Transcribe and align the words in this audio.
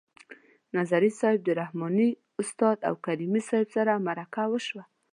نظري 0.77 1.11
صیب 1.19 1.39
د 1.45 1.49
رحماني 1.61 2.09
استاد 2.41 2.77
او 2.87 2.93
کریمي 3.05 3.41
صیب 3.49 3.67
سره 3.75 3.91
مرکه 4.07 4.45
شو. 4.67 4.81